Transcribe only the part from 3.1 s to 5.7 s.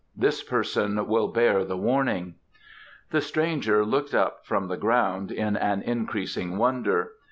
The stranger looked up from the ground in